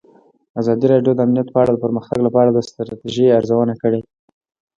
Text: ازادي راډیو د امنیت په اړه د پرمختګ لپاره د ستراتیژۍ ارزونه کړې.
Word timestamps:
ازادي 0.61 0.85
راډیو 0.93 1.13
د 1.15 1.19
امنیت 1.25 1.47
په 1.51 1.59
اړه 1.61 1.71
د 1.73 1.77
پرمختګ 1.85 2.19
لپاره 2.27 2.49
د 2.51 2.57
ستراتیژۍ 2.67 3.27
ارزونه 3.37 3.73
کړې. 3.81 4.01